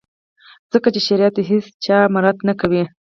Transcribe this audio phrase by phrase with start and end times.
[0.73, 2.83] ځکه چي شریعت د هیڅ چا مراعات نه کوي.